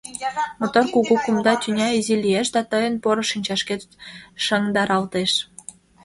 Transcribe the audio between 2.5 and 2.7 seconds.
Да